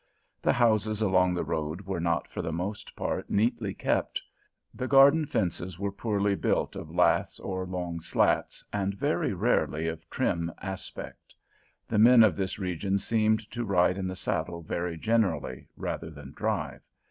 The 0.41 0.53
houses 0.53 0.99
along 0.99 1.35
the 1.35 1.43
road 1.43 1.81
were 1.85 1.99
not 1.99 2.27
for 2.27 2.41
the 2.41 2.51
most 2.51 2.95
part 2.95 3.29
neatly 3.29 3.75
kept; 3.75 4.19
the 4.73 4.87
garden 4.87 5.27
fences 5.27 5.77
were 5.77 5.91
poorly 5.91 6.33
built 6.33 6.75
of 6.75 6.89
laths 6.95 7.39
or 7.39 7.67
long 7.67 7.99
slats, 7.99 8.65
and 8.73 8.95
very 8.95 9.31
rarely 9.31 9.87
of 9.87 10.09
trim 10.09 10.51
aspect. 10.59 11.35
The 11.87 11.99
men 11.99 12.23
of 12.23 12.35
this 12.35 12.57
region 12.57 12.97
seemed 12.97 13.47
to 13.51 13.63
ride 13.63 13.99
in 13.99 14.07
the 14.07 14.15
saddle 14.15 14.63
very 14.63 14.97
generally, 14.97 15.67
rather 15.77 16.09
than 16.09 16.31
drive. 16.31 16.81